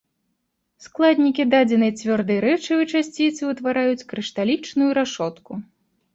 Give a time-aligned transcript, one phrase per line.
[0.85, 5.51] Складнікі дадзенай цвёрдай рэчывы часціцы ўтвараюць крышталічную рашотку.